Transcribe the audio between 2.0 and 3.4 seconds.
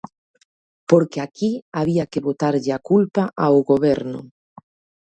que botarlle a culpa